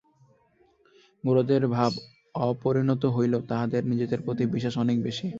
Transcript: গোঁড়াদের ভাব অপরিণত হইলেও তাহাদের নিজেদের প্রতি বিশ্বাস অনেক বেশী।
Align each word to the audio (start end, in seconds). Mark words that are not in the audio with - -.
গোঁড়াদের 1.23 1.63
ভাব 1.67 1.91
অপরিণত 2.43 3.03
হইলেও 3.15 3.41
তাহাদের 3.49 3.81
নিজেদের 3.85 4.19
প্রতি 4.21 4.43
বিশ্বাস 4.53 4.75
অনেক 4.77 4.97
বেশী। 5.03 5.27